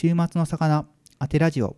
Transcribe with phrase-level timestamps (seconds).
[0.00, 0.86] 週末の魚
[1.18, 1.70] 当てラジオ。
[1.70, 1.76] こ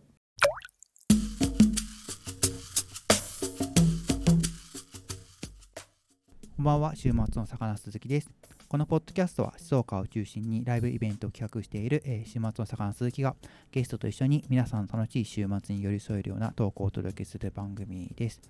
[6.61, 8.31] んばんは週末の魚鈴木です。
[8.69, 13.37] このポッドキャストは静岡を中心にライブイベントを企画している、えー週末の魚鈴木が
[13.73, 18.43] ゲストと一緒に皆さんの楽しい週末に寄り添えるような投稿をお届けする番組です。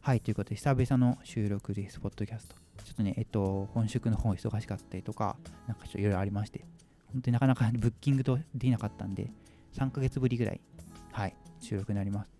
[0.00, 2.56] はいということで久々の収録ですポッドキャスト。
[2.84, 5.36] ちょっとねえっと本職の方忙しかったりとか
[5.68, 6.64] なんかちょっといろいろありまして。
[7.12, 9.30] 本当になかなかブッキングとできなかったんで
[9.74, 10.60] 3ヶ月ぶりぐらい
[11.12, 12.30] はい収録になります。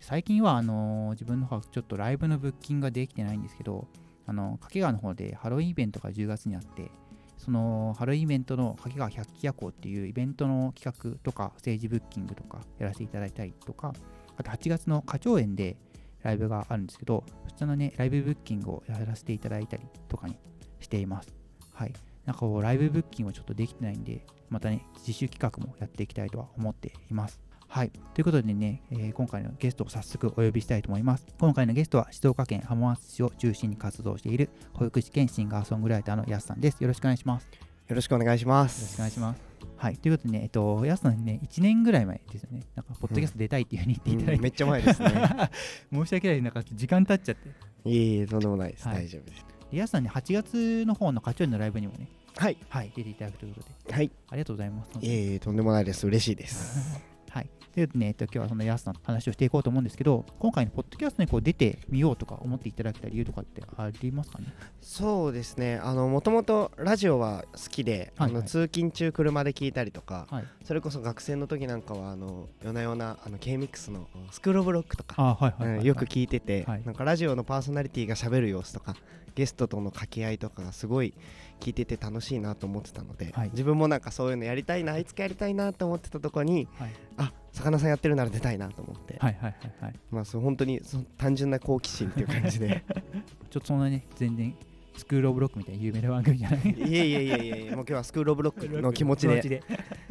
[0.00, 3.88] 最近はあのー自分の方はちょっとライブのブッキングができてないんですけど
[4.26, 6.90] あの掛川の方でハロウィンイベントが10月にあって
[7.36, 13.92] そのハロウィンイベントの掛川百鬼夜行っていうイベントの企画とか政治ブッキングとかやらせていただいたりとか
[14.36, 15.76] あと8月の花鳥園で
[16.22, 20.36] ライブがあるんですけどそちらのねライブブッキングをやらせていただいたりとかに
[20.80, 21.34] しています。
[21.72, 21.92] はい。
[22.28, 27.90] なんかこうライブブッキングはちょっとできてないんでまたね自主企画もやっていきたいとは思っていますはい。
[28.14, 31.26] ということでね、えー今回のゲストを早速お呼びしたいと思います。
[31.38, 36.80] 今回のゲストは静岡県浜松市を中心に活動している保育士兼シンガーソングライターのやすさんです。
[36.80, 37.44] よろしくお願いします。
[37.44, 37.50] よ
[37.88, 38.92] よろしくお願いしまろす。
[38.92, 39.42] しくお願いします。
[39.76, 39.98] はい。
[39.98, 42.62] ということでね、えっと、やすさんにね、1年ぐらい前ですよね。
[42.74, 45.10] なんか、ポッドキャスト出たいっていうふうに言っていただいて、うんめっちゃ前ですね。
[45.92, 47.48] 申し訳ない、なんか時間経っちゃって。
[47.84, 48.88] いえいえ、とんでもないです。
[48.88, 49.44] はい大丈夫です。
[49.70, 52.08] でやすさんね、8月の方の課長のライブにもね、
[52.38, 52.56] はい。
[52.68, 54.10] はい、出ていただくということで、はい。
[54.28, 54.90] ありがとうございます。
[55.00, 56.06] いえいえ、とんでもないです。
[56.06, 57.00] 嬉しいです。
[57.30, 57.50] はい。
[57.74, 64.46] ということでね、えっと、今日はそのやすさんの話をしていこうと思うんですけど、今回のポッドキャストにこう出てみようとか思っていただけた理由とかってありますかね？
[64.80, 65.80] そうですね。
[65.82, 70.44] あの、もともとラジオは好きで、はいはいあの通勤中車で聞いたりとか、はい。
[70.62, 75.36] それこそ学生の時なんかは、あの、夜な夜な、あの、K-MIX のスクールオブロックとか、
[75.82, 78.94] よく聞いてて、はいなんかラジオのパーソナリティが喋る様子とか
[79.38, 81.14] ゲストとの掛け合いとかがすごい
[81.60, 89.94] 聞いてて楽しいなと思ってたので、はい自分もなんかそういうのやりたいないつかやりたいなと思ってたとこにはいあ魚さんやってるなら出たいなと思って、はいはいはいはい。
[90.10, 92.82] まあそう本当にそ単純な好奇心っていう感じで
[93.48, 94.54] ちょっとそんなね、全然
[94.96, 96.60] スクールオブロックみたいな有名な番組じゃない。
[96.60, 99.62] いえいえいえいえもう今日はスクールオブロックの気持ちでで。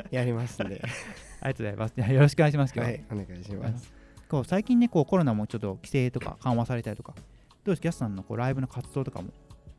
[0.09, 0.81] やりますんで
[1.41, 2.13] ありがとうございます。
[2.13, 2.79] よろしくお願いします。
[2.79, 3.97] はいお願いします
[4.29, 7.15] こう最近ね、こうコロナもちょっと規制とか緩和されたりとか、
[7.67, 9.27] どうですか、やすさんのこうライブの活動とかも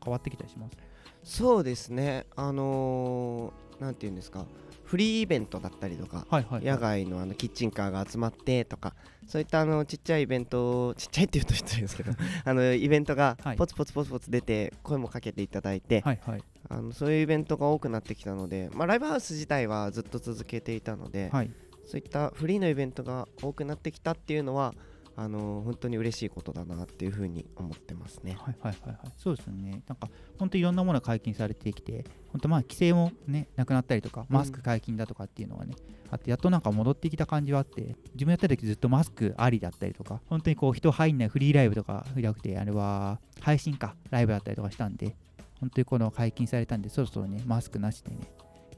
[0.03, 0.77] 変わってきたりします？
[1.23, 2.27] そうですね。
[2.35, 4.45] あのー、なんていうんですか？
[4.83, 8.95] フリーイベントだったりとかはいはい、野外のあのキッチンカーが集まってとか
[9.27, 12.11] そういったあのちっちゃいイベントちっちゃいって言うと失礼ですけど
[12.45, 13.57] あのイベントがはい。
[13.57, 16.43] ポツポツポツポツ出て声もかけていただいて、はいはい。
[16.69, 21.51] あのそういうイベントが多くなってきたので、まあ、ライブハウス自体はずっと続けていたので、はい。
[21.85, 24.75] そういったフリーのイベントが多くなってきたっていうのは
[25.21, 28.37] あの本当に嬉しいことだなっていうふうに思ってますね。
[28.39, 29.11] はいはいはいはい。
[29.17, 29.83] そうですよね。
[29.85, 35.75] なんか、本当いろんなものが解禁されてきて、本当まあ規制もね、なくなったりとか、マスク解禁だとかっていうのはね、
[36.09, 45.17] あって、やっとなんか戻ってきた感じはあって、自分やった時ずっとマスクありだったりとか、本当にこう人入んないフリーライブとかじゃなくて、あれは配信か、ライブだったりとかしたんで、
[45.59, 48.19] 本当にこの解禁されたんで、そろそろね、マスクなしでね、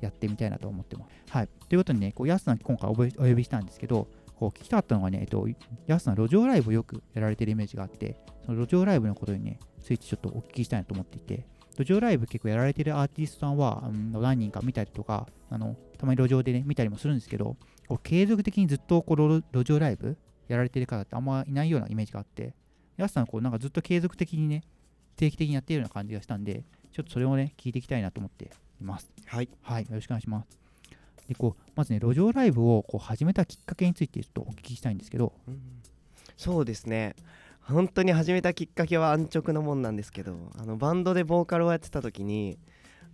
[0.01, 1.31] やってみたいなと思ってます。
[1.31, 1.50] はい。
[1.69, 4.07] ということでね、こう、ヤスさん今回お呼びしたんですけど、
[4.41, 5.47] こう聞きたかったのがね、えっと、
[5.85, 11.46] ヤスさん路上ライブをよくやられてるイメージがあって、その路上ライブのことにね、ついてちょっとお聞きしたいなと思っていて、
[11.78, 17.56] 路上ライブ結構やられてるアーティストさんは、うん何人か見たりとか、あのたまに路上でね、見たりもするんですけど、
[17.88, 22.56] こう継続的にずっとこう路路上ライブやられてる方ってあんまいないようなイメージがあって、
[22.97, 24.63] ヤスさんこうなんかずっと継続的にね、
[25.18, 29.12] 定期的にやっているような感じがしたんで、ちょっとそれをね、聞いていきたいなと思っています。
[29.28, 30.60] はい、はい、よろしくお願いします。
[31.27, 35.59] でこうまずね、路上ライブをこう始めたきっかけについてちょっとお聞きしたいんですけど、うん。
[36.37, 37.15] そうですね。
[37.61, 42.57] 本当に始めたきっかけは安直なもんなんですけどあのバンドでボーカルをやってた時に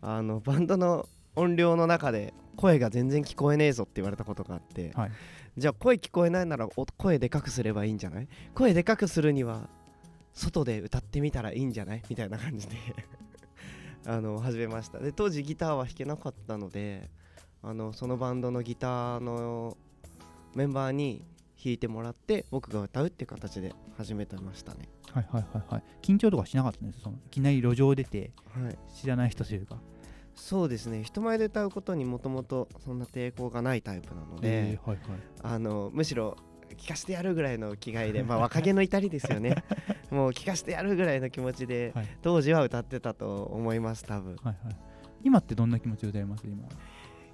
[0.01, 5.11] あのバンドの音量の中で声が全然聞こえねえぞって言われたことがあって、はい。
[5.57, 8.27] じゃあ声聞こえないならお声でかくすればいいんじゃない？
[8.55, 9.69] 声でかくするには
[10.33, 12.01] 外で歌ってみたらいいんじゃない？
[12.09, 12.75] みたいな感じで
[14.07, 14.99] あの始めました。
[14.99, 17.09] で当時ギターは弾けなかったので
[17.63, 19.77] あのそのバンドのギターの
[20.55, 21.25] メンバーに
[21.63, 24.87] 弾いてもらって僕が歌うっていう形で始めてましたね。
[25.11, 28.77] はいはいはいはい、緊張とかしなかったんですそのいきなり路上出てはい。
[28.95, 29.77] 知らない人というか。
[30.35, 31.03] そうですね。
[31.03, 36.37] 人前で歌うことにもともとそんな抵抗がないタイプなので、はいはい、あのむしろ
[36.77, 39.63] 聞かせてやるぐらいの気概で、まあ、 若気の至りですよね。
[40.11, 42.07] もう聞かせてやるぐらいの気持ちではい。
[42.21, 44.35] 当時は歌ってたと思います多分。
[44.43, 44.75] はいはい、
[45.23, 46.67] 今ってどんな気持ちで歌います今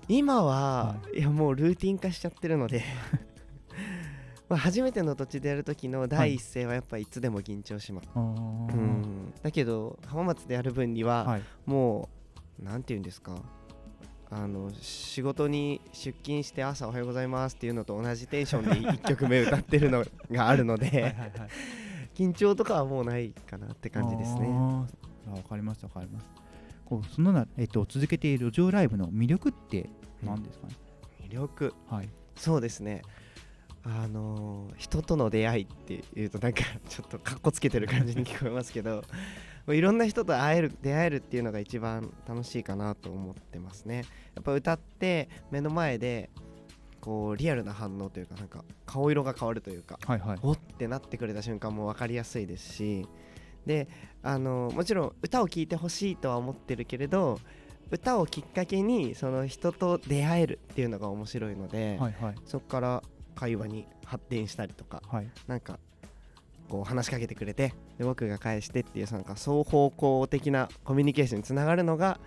[0.07, 1.21] 今は、、はい。
[1.21, 2.83] やもうルーティン化しちゃってるので
[4.49, 9.33] まあ初めての土地でやる時の第一声はやっぱいつでも緊張します、あーうん。
[9.41, 11.41] だけど浜松でやる分には、はい。
[11.65, 12.09] も
[12.59, 13.41] うなんて言うんですか
[14.29, 21.31] あの仕事に出勤して朝おはようございますっていうのと同じテンションで 1曲目歌ってるのがあるのではいはいはい。
[22.15, 24.47] 緊張とかはもうないかなって感じですね。
[24.47, 24.87] わ
[25.49, 26.25] かりますわかります
[26.93, 29.89] こうそのな、えっと、続けている路上ライブの魅力って
[30.21, 30.75] 何ですかね、
[31.27, 31.73] 魅力？
[31.89, 32.09] はい。
[32.35, 33.01] そうですね。
[33.83, 39.03] あのー人との出会いっていうとなんか ちょっとかっこつけてる感じに聞こえますけど
[39.67, 44.03] いろんな人と会える出会えるっていうのが一番楽しいかなと思ってますね。
[44.35, 46.29] やっぱ歌って目の前で
[47.01, 50.39] こうリアルな反応というかなんか顔色が変わるというかはいはい。
[50.43, 53.07] おってなってくれた瞬間も分かりやすいですし
[53.65, 53.87] で
[54.21, 57.39] あのもちろん歌を聴いてほしいとは思ってるけれど
[57.91, 62.35] 歌をきっかけにその人と出会えるっていうのが面白いので、はいはい。
[62.45, 63.03] そこから
[63.35, 65.27] 会話に発展したりとかはい。
[65.47, 65.79] なんか
[66.69, 72.19] こう話しかけてくれてで僕が返してっていうなんか双方向的なコミュニケーションにつながるのが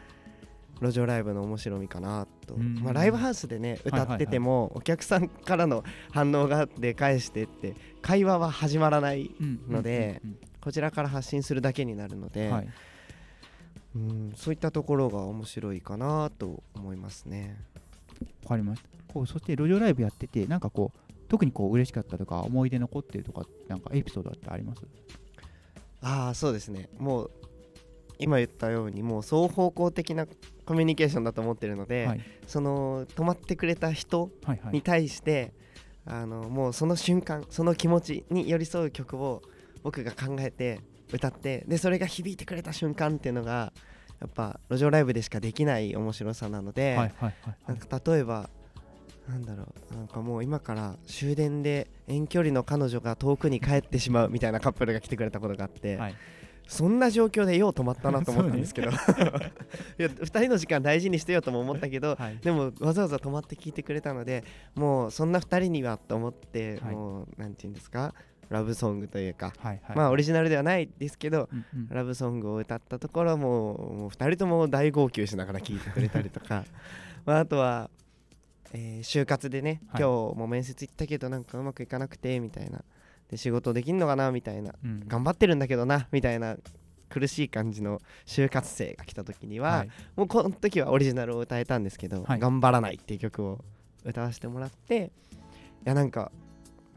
[0.80, 2.80] 路上ライブの面白みかなと、うん。
[2.82, 12.68] まあ、ライブハウスでね歌ってても、お客さんからの反応があって返してって会話は始まらないうんのでうんこちらから発信するだけになるので、うんはい。
[13.94, 17.56] うんそういったところが面白いかなと思いますね。
[18.42, 18.88] わかりました。
[19.06, 24.82] こうそして路上ライブやっててなんかこう特にこう嬉しかったとか思い出残ってるとかなんかエピソードってあります？
[26.02, 26.88] ああそうですね。
[26.98, 27.30] もう
[28.18, 30.26] 今言ったようにもう双方向的な
[30.64, 32.20] コミュニケーションだと思ってるので、はい。
[32.48, 34.72] その止まってくれた人はいはい。
[34.74, 35.52] に対して、
[36.04, 39.42] あのもうその瞬間その気持ちに寄り添う曲を
[39.86, 40.80] 僕が考えて
[41.12, 43.72] 歌ってでそれが響いてくれた瞬間っていうのが
[44.20, 48.50] やっぱ路上ライブでしかできない面白さなので、はいはいはいはないんか例えば
[49.28, 56.14] なんだろうなんかもう今から終電で遠距離の彼女が遠くに帰ってしまうみたいなカップルが来てくれたことがあって、はい。
[56.66, 58.98] そんな状況でよう止まったなと思ったんですけど、 いや
[60.08, 62.38] 2人の時間大事にしてよとも思ったけど、はい。
[62.38, 64.42] でもわざわざ止まって聞いてくれたので
[64.74, 66.94] もうそんな2人にはと思って、はい。
[66.94, 68.14] もうなんて言うんですか？
[68.48, 69.96] ラブソングというか、はいはい。
[69.96, 71.88] まあオリジナルではないですけど、うんうん。
[71.88, 76.64] ラブソングを歌ったところもうもう2人とも大号泣しながら聴いてくれたりとか。
[77.24, 77.90] まああとは、
[78.72, 80.02] えー就活でね、はい。
[80.02, 82.84] 今日も面接行ったけどなんかうまくいかなくてみたいな。
[83.28, 84.74] で仕事できんのかなみたいな。
[84.84, 85.02] うん。
[85.06, 86.56] 頑張ってるんだけどなみたいな
[87.08, 89.88] 苦しい感じの就活生が来た時には、はい。
[90.16, 92.38] もうこの時はオリジナルを歌えたんですけど「はい。
[92.38, 93.64] 頑張らない」っていう曲を
[94.04, 95.10] 歌わせてもらって
[95.84, 96.30] いやなんか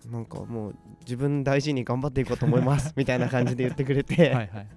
[0.08, 4.68] なんかもう自分大事に頑張っていこうと思いますみたいな感じで言ってくれて、 はいはい。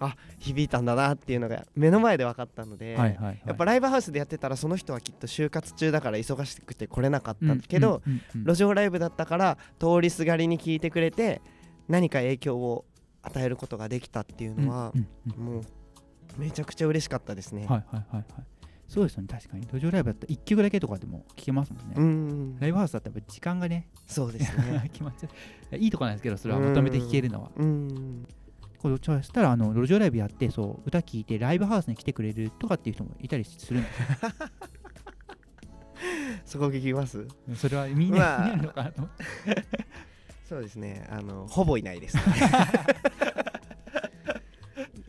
[0.38, 3.42] 響いたんだなっていうのが目の前で分かったので、はいはいはい。
[3.44, 11.42] やっぱライブハウスでやってたらその人はきっと就活中だから忙しくて来れなかったけど、うんうん路上ライブだったから通りすがりに聞いてくれて
[11.88, 12.86] 何か影響を
[13.22, 15.44] 与えることができたっていうのはう、んうん。
[15.44, 15.62] もう
[16.38, 17.66] めちゃくちゃ嬉しかったですね。
[17.66, 18.24] はいはいはいはい
[18.90, 19.64] そうですよね確かに。
[19.68, 22.58] 路上ライブだったら1曲だけとかでも聴けますもんね、うん。
[22.58, 24.90] ライブハウスだったらやっぱ時間がねそうですね。
[24.92, 25.28] 決まっちゃ
[25.72, 27.52] ういいとこなんですけどそれはまとめて聴けるのは。
[27.56, 28.26] うん。
[28.82, 34.06] これそしたらあの路上ライブやってそう歌聴いてライブハウスに来てくれるとかっていう人もいたりするんですよ。
[36.44, 37.28] そこ聞きます？
[37.54, 38.90] それはみんまあな見るのかな？
[38.90, 39.10] と思っ
[39.54, 39.64] て
[40.48, 41.06] そうですね。
[41.10, 42.16] あのほぼいないです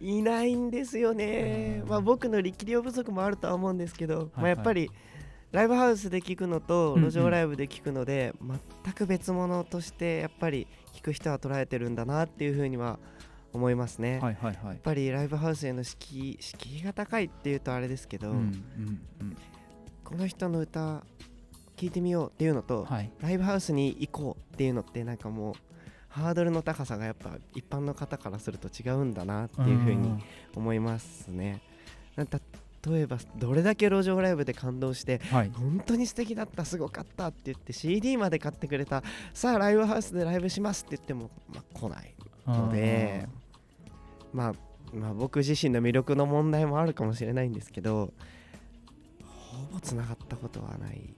[0.02, 1.82] いないんですよね。
[1.84, 1.90] うん。
[1.90, 4.56] まあ僕の力量不足もあるとは思うんですけど、まあ、はい。
[4.56, 4.90] やっぱり
[5.52, 7.10] ライブハウスで聞くのとうんうん。
[7.10, 8.34] 路上ライブで聞くので
[8.84, 13.00] 全く別物としてやっぱり聞く人は捉えてるんだなっていうふうには
[13.54, 14.66] 思いますね、はいはいはい。
[14.68, 18.44] やっぱりライブハウスへの敷居が高いっていうとあれですけど、うんうん
[19.22, 19.38] うん。
[20.04, 21.04] この人の歌
[21.76, 23.12] 聞いてみようっていうのと、はい。
[23.20, 25.56] ライブハウスに行こうっていうのってなんかもう
[26.12, 30.22] ハードルの高さがやっぱ一般の方からすると違うんだなっていうふうに
[30.56, 31.62] 思いますね。
[32.16, 32.26] な
[32.84, 35.52] 例えばどれだけ路上ライブで感動してはい。
[35.54, 39.04] 本当に素敵だったすごかったって言って CD まで買ってくれた
[39.34, 42.14] さあライブハウスでライブしますって言っても、まあ、来ない
[42.48, 43.28] ので
[44.34, 44.54] まあ
[44.94, 48.12] まあ僕自身の魅力の問題もあるかもしれないんですけど
[49.24, 51.14] ほぼつながったことはない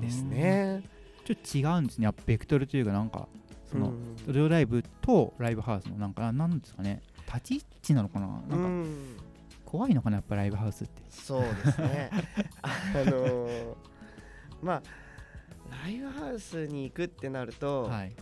[0.00, 0.82] ですね。
[1.24, 2.10] ちょっと違うんですね。
[2.26, 3.28] ベクトルというかなんか
[3.72, 4.16] そのうん。
[4.26, 7.02] 路上ライブとライブハウスのなんかなんですかね。
[7.26, 8.26] 立ち位置なのかな。
[8.26, 9.16] なんかうん。
[9.64, 11.02] 怖いのかなやっぱライブハウスって。
[11.08, 12.10] そうですね。
[12.62, 12.70] あ
[13.10, 13.74] のー
[14.62, 14.82] まあ
[15.84, 18.12] ライブハウスに行くってなると、はい。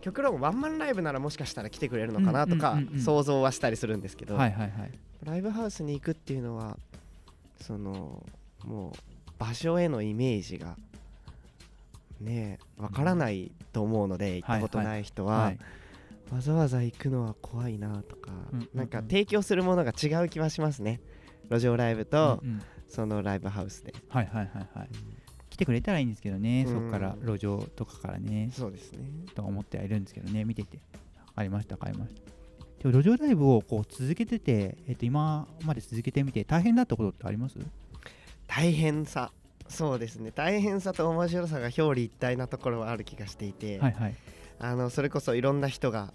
[0.00, 4.98] 極論ワンマンライブならもしかしたら来てくれるのかなとか想像はしたりするんですけど、はいはいはい。
[5.24, 6.78] ライブハウスに行くっていうのは
[7.60, 8.24] その
[8.64, 8.92] もう
[9.38, 10.76] 場所へのイメージが
[12.20, 15.58] ねえわからないと思うので行ったことない人は、はい
[16.30, 18.32] わざわざ行くのは怖いなとか、
[18.74, 21.00] なんか提供するものが違う気はしますね。
[21.50, 22.42] 路上ライブと、
[22.86, 24.88] そのライブハウスで、はいはいはいはい。
[25.48, 26.74] 来てくれたらいいんですけどね、うん。
[26.74, 28.50] そこから路上とかからね。
[28.52, 29.08] そうですね。
[29.34, 30.80] と思ってはいるんですけどね見てて。
[31.28, 32.20] 分かりました分かりました。
[32.82, 37.58] でも路上ライブをこう続けてて、えっと今まで続けてみて大変だったことってあります？
[38.46, 39.32] 大変さ
[39.68, 40.32] そうですね。
[40.34, 44.14] 大変さと面白さが表裏一体なところはある気がしていて、はいはい。
[44.58, 46.12] あのそれこそいろんな人が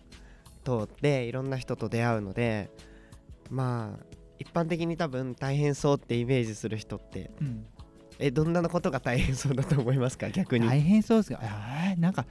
[0.65, 2.69] 通っていろんな人と出会うので
[3.50, 4.05] まあ
[4.39, 7.65] 一般的に多分大変そうってイメージする人ってうん。
[8.19, 10.29] えどんなことが大変そうだと思いますか？
[10.29, 10.67] 逆に。
[10.67, 12.25] 大変そうですがえーなんか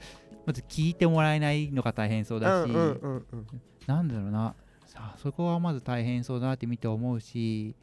[0.45, 3.47] まず聞いてもらえないのが大変そうだし、うんうんうんうん。
[3.87, 4.55] なんだろうな。
[4.85, 7.75] さあそこはまず大変そうだなって見て思うし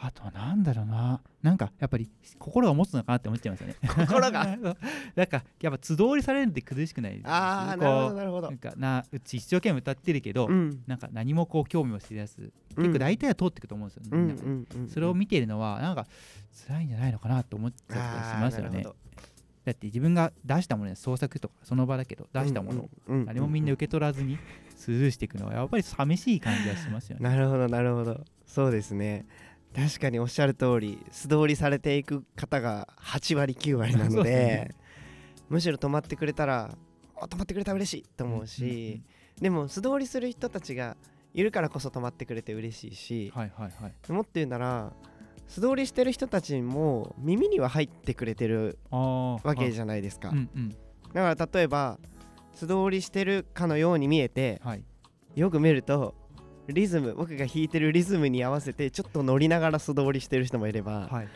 [0.00, 1.20] あとはなんだろうな。
[1.42, 3.76] なんかやっぱり心が持つのかなって思っちゃいますよね。
[3.82, 4.44] 心が？
[5.16, 7.28] なんかやっぱ素通りされるって苦しくないです。
[7.28, 8.48] ああなるほどなるほど。
[8.48, 10.82] なんかなうち一生懸命歌ってるけど、うん。
[10.86, 16.06] なんか何もこう興味をしてやす結構大体は通ってくと思うんですよね、うんそれを見てるのはなんか
[16.66, 18.86] 辛いんじゃないのかなと思っちゃったりしますよね。
[19.64, 23.26] だって自分が出したもので創作とかその場だけど出したものをうんうんうん。
[23.26, 24.38] 何もみんな受け取らずに
[24.76, 27.28] スルーしていくのはやっぱり寂しい感じがしますよね。
[27.28, 28.24] なるほどなるほど。
[28.46, 29.26] そうですね
[29.74, 34.70] 確かにおっしゃる通り素通りされていく方が8割9割なのでね
[35.48, 36.76] むしろ止まってくれたら
[37.16, 39.02] あ止まってくれたら嬉しいと思うし、
[39.40, 40.96] でも素通りする人たちが
[41.34, 44.12] いるからこそ止まってくれて嬉しいし、はいはいはい。
[44.12, 44.92] もっと言うなら
[45.46, 50.68] 素通りしてる人たちも耳には入ってくれてるわけゃじゃないですか、うんうん。
[51.12, 51.98] だから例えば
[52.54, 54.84] 素通りしてるかのように見えてはい。
[55.34, 56.14] よく見ると
[56.68, 61.28] リズム僕が弾いてるリズムに合わせてちょっと乗りながら素通りしてる人もいれば、はいはい。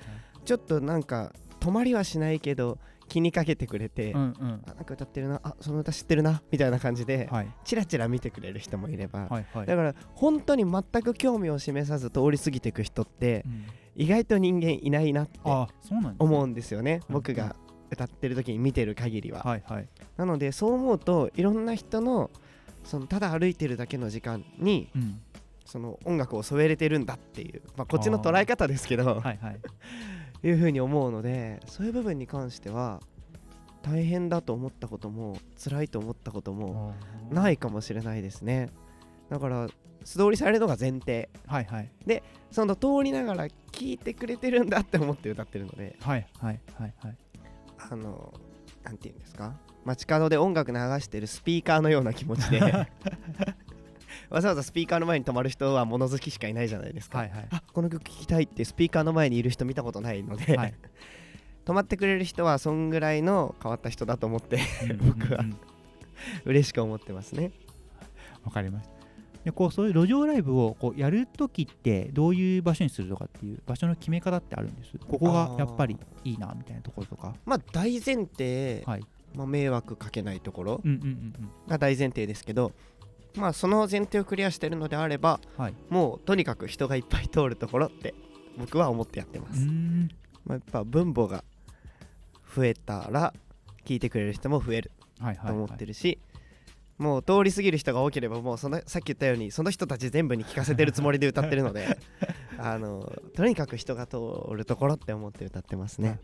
[0.45, 4.62] ちょっとなんか止まりはしないけど気にかけてくれて、うんうん。
[4.67, 9.67] あなんか歌ってるなあその歌知ってるなみたいな感じで、はいチラチラ見てくれる人もいれば、はいはい。
[9.67, 15.39] だから本当に全く興味を示さず通り過ぎていく人ってうん意外と人間いないなって
[16.19, 17.55] 思うんですよねうん僕が
[17.91, 19.89] 歌ってる時に見てる限りは、はいはい。
[20.17, 22.31] なのでそう思うといろんな人の
[22.85, 25.21] そのただ歩いてるだけの時間にうん。
[25.65, 29.61] その音楽を添えれてるんだっていう、まあ、こっちの捉え方ですけどはいはい。
[30.45, 33.01] いうふうに思うのでそういう部分に関しては
[33.81, 36.95] 大変だと思ったことも辛いと思ったことも
[37.31, 38.71] ないかもしれないですね
[39.31, 39.69] だから
[40.05, 41.91] 素通りされるのが前提はいはい。
[42.51, 47.17] その通りながら聴いてくれてるんだって思って歌ってるのではいはいはいはい。
[47.91, 48.35] あの
[48.85, 49.55] なんて言うんですか？
[49.85, 52.61] 街角で音楽流してるスピーカーのような気持ちで。
[54.31, 57.49] わざわざスピーカーの前に止まる人は物好きしかいないじゃないですか、はいはい。
[57.51, 60.75] あこの曲聴きたいってスピーカーの前にいる人見たことないので、はい。
[61.67, 64.59] 止まってくれる人はそんぐらいの変わった人だと思って
[65.01, 65.45] 僕は。
[66.45, 67.53] 嬉しく思ってますね。
[68.45, 69.01] わかりました。
[69.44, 74.96] でこうそういう路上ライブをこうやるときってどういう場所にするとかっていう場所の決め方ってあるんです？
[74.99, 77.34] ここがやっぱりいいなみたいなところとか？
[77.44, 79.04] まあ大前提、はい。
[79.34, 80.80] まあ、迷惑かけないところ。
[81.66, 82.72] が大前提ですけど
[83.34, 85.75] まあその前提をクリアしてるのであればはい。
[85.88, 88.14] もうとにかく人がいっぱい通るところって
[88.58, 90.08] 僕は思ってやってます、ん。
[90.44, 91.44] まあ、やっぱ分母が
[92.54, 93.32] 増えたら
[93.87, 95.72] 聞いてくれる人も増えるはいはい、と思はい。
[95.72, 96.18] ってるし、
[97.02, 101.99] もう通り過ぎる人が多ければもうそのさっき言ったようにその人たち全部に聞かせてるつもりで歌ってるので
[102.59, 104.18] あのとにかく人が通
[104.52, 106.21] るところって思って歌ってますね。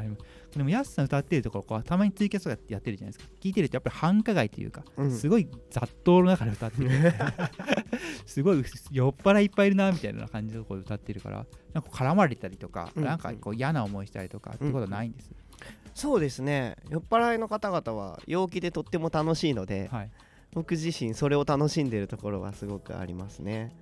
[0.00, 3.30] かりますでも、ヤスさん歌ってるところこう、たまにツイキャスとかやってるじゃないですか。
[3.40, 6.90] 聞いてると、やっぱり繁華街というか、うんすごい雑踏の中で歌ってる。
[8.26, 15.30] すごい酔っ払いいっぱいいるなみたいな感じのところで歌ってるから、なんか絡まれたりとか、うんなんかこう嫌な思いしたりとかってことはないんです？
[15.94, 20.10] そうですね酔っ払いの方々は陽気でとっても楽しいので、はい。
[20.52, 23.72] 僕自身それを楽しんでるところはすごくありますね。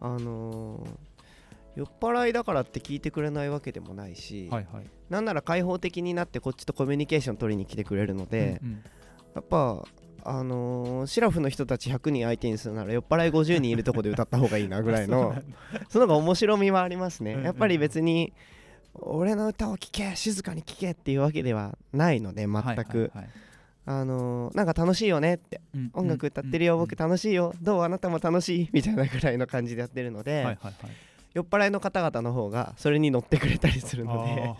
[0.00, 1.16] あのー
[1.76, 4.86] 酔っ払いだからって聞いてくれないわけでもないし、はいはい。
[5.10, 8.82] なんなら開放的になってこっちとコミュニケーション取りに来てくれるので、うんうん
[9.34, 9.84] やっぱ
[10.24, 15.36] あのーシラフの人たち100人相手にするなら酔っ払い50人いるとこで歌った方がいいなぐらいの
[15.90, 18.32] その方が面白みはありますねうんうんやっぱり別に
[19.02, 23.28] 俺の歌を聴け静かに聴けっていうわけではないので全く、はいはいはい。
[23.88, 25.60] あのーなんか楽しいよねって。
[25.74, 27.54] うん音楽歌ってるよ、うん僕楽しいよ。
[27.62, 30.74] どうあなたも楽しいみたいなぐらいの感じでやってるので、はいはいはい。
[31.36, 34.54] 酔っ払いの方々の方がそれに乗ってくれたりするので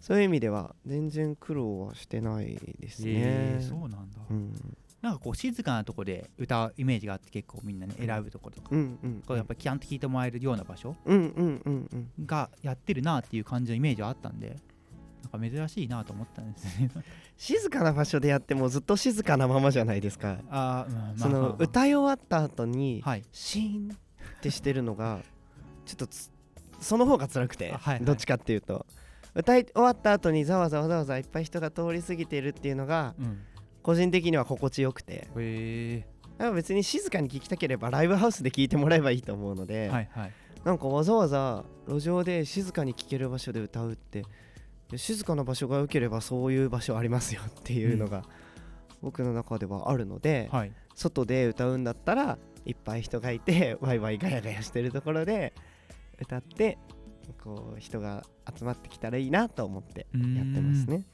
[0.00, 4.20] そういう意味では全然苦労はしてないですね、えー、そうなんだ。
[4.30, 4.52] うん、
[5.04, 10.96] なんかこう静かなとこで歌うイメージがあって結構みんなね選ぶところとか、うんうんこうやっぱキャンと聞いてもらえるような場所
[12.24, 14.56] がやってるなっていう感じのイメージはあったんで
[15.30, 16.64] なんか珍しいなと思ったんです。
[16.80, 16.90] ね
[17.36, 23.22] 静かな場所でやってもずっと静かなままじゃないですか、あー、うんまあその歌い終わった後に、はい。
[23.30, 25.20] シーンってしてるのが
[25.84, 26.30] ちょっとつ
[26.80, 28.04] その方が辛くて、あはいはい。
[28.06, 28.86] どっちかっていうと。
[29.34, 33.40] 歌い終わった後にざわざわざわざわいっぱい人が通り過ぎているっていうのがうん
[33.84, 35.28] 個人的には心地よくて。
[36.52, 40.32] 別に静かに聴きたければライブハウスで聴いてもらえばいいと思うので、はいはい。
[40.64, 44.24] なんかわざわざ路上で静かに聴ける場所で歌うって
[44.96, 48.24] 静かな場所が良ければそういう場所ありますよっていうのが
[49.02, 50.72] 僕の中ではあるので、はい。
[50.94, 55.52] 外で歌うんだったらいっぱい人がいて ワイワイガヤガヤしてるところで
[56.18, 56.78] 歌って
[57.42, 58.24] こう人が
[58.58, 61.04] 集まってきたらいいなと思ってやってますね。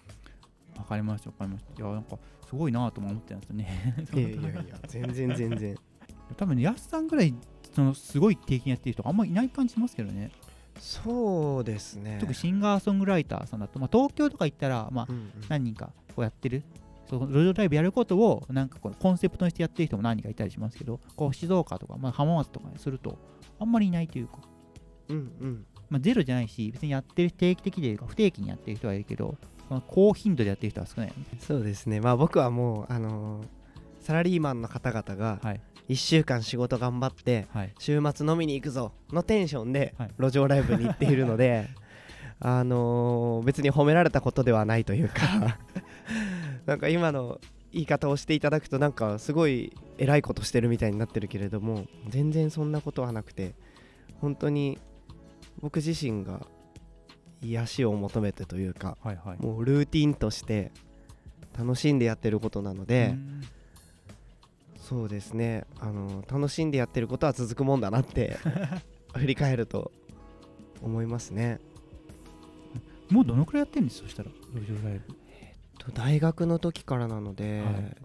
[0.81, 1.83] わかりましたわかりました。
[1.83, 2.19] いやなんか
[2.49, 4.07] すごいなとも思ってたんですよね。
[4.15, 5.77] いやいやいや全然全然。
[6.37, 7.35] 多分ねやすさんぐらい
[7.75, 10.31] そのすごい定期にやってる人あんまいない感じしますけどね。
[10.79, 12.19] そうですね。
[12.21, 15.31] 特にシンガーソングライターさんだと、まあ、東京とか行ったら、まあう、んうん。
[15.49, 16.63] 何人かこうやってる
[17.09, 23.19] そう路上ライブやることをなんかこのコンセプトにしてやってる人も何人かいたりしますけどこう静岡とか、まあ、浜松とかにすると
[23.59, 24.39] あんまりいないというか、
[25.09, 25.67] うんうん。
[25.91, 29.37] まあ、ゼロじゃないし別にやってる定期的で不定期にやってる人はいるけど
[29.71, 31.25] その高頻度でやってる人は少ないよね。
[31.39, 32.01] そうですね。
[32.01, 33.47] まあ僕はもうあのー
[34.01, 35.61] サラリーマンの方々がはい。
[35.89, 37.73] 1週間仕事頑張ってはい。
[37.79, 40.11] 週末飲みに行くぞのテンションではい。
[40.19, 41.69] 路上ライブに行っているので
[42.41, 45.59] あのー別に褒められたことではないというか
[46.67, 47.41] なんか今の
[47.73, 53.55] 言い方をしていただくとなんかすごい偉いことしてるみたいになってるけれども全然そんなことはなくて
[54.21, 54.79] 本当に
[55.61, 56.47] 僕自身が
[57.43, 59.39] 癒しを求めてというかはいはい。
[59.43, 60.71] もうルーティンとして
[61.59, 63.43] 楽しんでやってることなので、うん
[64.91, 65.67] そうですね。
[65.79, 68.37] あの楽しんでやってることは続くもんだなって
[69.15, 69.93] 振り返ると
[70.83, 71.61] 思いますね。
[73.09, 74.01] もうどのくらいやってるんです？
[74.01, 75.15] そしたら路上ライブ。
[75.79, 77.97] と大学の時からなので、はい。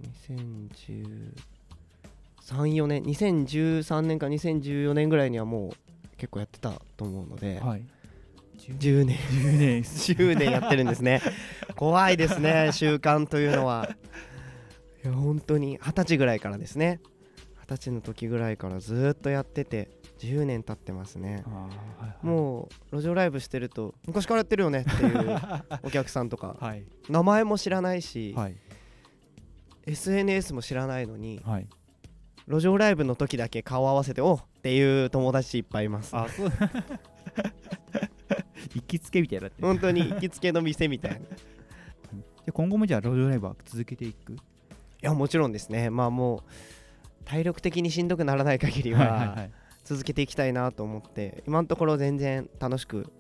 [2.46, 5.72] 2013,4年2013年か2014年ぐらいにはもう
[6.18, 7.86] 結構やってたと思うので、はい
[8.74, 9.18] 10年。
[9.18, 9.82] 10年。
[9.82, 11.22] 10年やってるんですね。
[11.76, 13.90] 怖いですね習慣というのは。
[15.04, 15.78] いや本当に。
[15.82, 17.00] 二十歳ぐらいからですね。
[17.62, 21.44] 二十歳の時ぐらいからずーっとやってて10年経ってますね。
[21.46, 21.68] は
[22.02, 22.26] いはい。
[22.26, 25.40] もう路上ライブしてると昔からやってるよねっていう
[25.84, 26.56] お客さんとか。
[26.60, 26.86] はい。
[27.10, 28.56] 名前も知らないし、はい。
[29.88, 31.68] SNS も知らないのにはい。
[32.48, 36.14] 路上ライブの時だけ顔合わせておっていう友達いっぱいいます
[38.74, 39.68] 行きつけみたいになってる。
[39.68, 41.18] 本当に行きつけの店みたいな。
[41.18, 41.22] い
[42.46, 44.36] で今後もじゃあ路上ライブは続けていく？
[45.02, 45.90] やもちろんですね。
[45.90, 46.42] まあもう
[47.26, 49.48] 体力的にしんどくならない限りは
[49.84, 53.12] 続けていきたいなと思って今のところ全然楽しく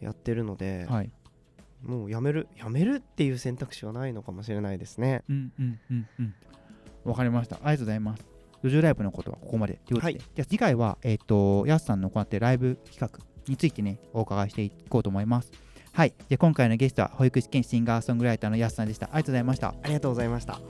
[0.00, 1.10] やってるので、はい。
[1.82, 5.22] もうやめるやめるっていう選択肢はないのかもしれないですね。
[5.28, 6.34] うんうんうんうん。
[7.04, 7.56] わかりました。
[7.56, 8.24] ありがとうございます。
[8.64, 10.22] 路上ライブのことはここまでということで、はい。
[10.34, 15.50] じゃあ次回はえっ、とやすさんの行っているライブ企画についてねお伺いしていこうと思います。
[15.92, 16.14] はい。
[16.28, 19.08] じゃあ今回のゲストは保育士兼シンガーソングライターのやすさんでした。
[19.12, 19.68] ありがとうございました。
[19.68, 20.60] ありがとうございました。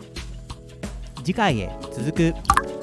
[1.24, 2.75] 次回へ続く